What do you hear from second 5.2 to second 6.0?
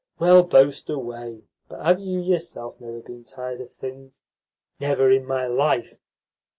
my life.